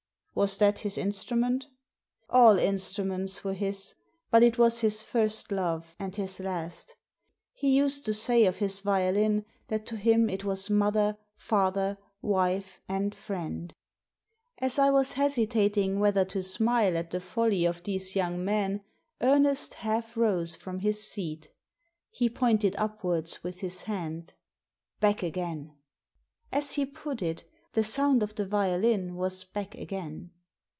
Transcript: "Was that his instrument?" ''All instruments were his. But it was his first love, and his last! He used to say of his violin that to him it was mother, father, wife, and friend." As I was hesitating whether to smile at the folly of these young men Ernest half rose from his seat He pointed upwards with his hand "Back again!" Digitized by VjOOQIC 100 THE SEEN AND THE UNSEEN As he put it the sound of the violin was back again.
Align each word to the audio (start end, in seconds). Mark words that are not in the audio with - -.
"Was 0.41 0.57
that 0.59 0.79
his 0.79 0.97
instrument?" 0.97 1.67
''All 2.33 2.57
instruments 2.57 3.43
were 3.43 3.53
his. 3.53 3.95
But 4.31 4.43
it 4.43 4.57
was 4.57 4.79
his 4.79 5.03
first 5.03 5.51
love, 5.51 5.93
and 5.99 6.15
his 6.15 6.39
last! 6.39 6.95
He 7.51 7.75
used 7.75 8.05
to 8.05 8.13
say 8.13 8.45
of 8.45 8.57
his 8.57 8.79
violin 8.79 9.43
that 9.67 9.85
to 9.87 9.97
him 9.97 10.29
it 10.29 10.45
was 10.45 10.69
mother, 10.69 11.17
father, 11.35 11.97
wife, 12.21 12.79
and 12.87 13.13
friend." 13.13 13.73
As 14.57 14.79
I 14.79 14.89
was 14.89 15.13
hesitating 15.13 15.99
whether 15.99 16.23
to 16.23 16.41
smile 16.41 16.97
at 16.97 17.11
the 17.11 17.19
folly 17.19 17.65
of 17.65 17.83
these 17.83 18.15
young 18.15 18.43
men 18.43 18.85
Ernest 19.19 19.73
half 19.75 20.15
rose 20.15 20.55
from 20.55 20.79
his 20.79 21.03
seat 21.05 21.49
He 22.09 22.29
pointed 22.29 22.73
upwards 22.77 23.43
with 23.43 23.59
his 23.59 23.83
hand 23.83 24.33
"Back 25.01 25.23
again!" 25.23 25.71
Digitized 25.71 25.71
by 25.71 25.71
VjOOQIC 25.71 25.75
100 25.75 25.75
THE 26.03 26.03
SEEN 26.03 26.23
AND 26.23 26.39
THE 26.51 26.57
UNSEEN 26.57 26.57
As 26.57 26.71
he 26.71 26.85
put 26.85 27.21
it 27.21 27.43
the 27.73 27.83
sound 27.85 28.21
of 28.21 28.35
the 28.35 28.45
violin 28.45 29.15
was 29.15 29.45
back 29.45 29.75
again. 29.75 30.29